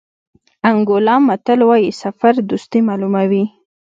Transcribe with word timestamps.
انګولا 0.69 1.15
متل 1.27 1.59
وایي 1.69 1.91
سفر 2.01 2.33
دوستي 2.49 2.79
معلوموي. 2.87 3.43